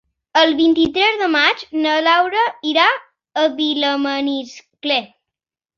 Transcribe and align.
El 0.39 0.53
vint-i-tres 0.61 1.19
de 1.19 1.27
maig 1.33 1.61
na 1.85 1.99
Laura 2.07 2.47
irà 2.73 2.87
a 3.45 3.47
Vilamaniscle. 3.61 5.01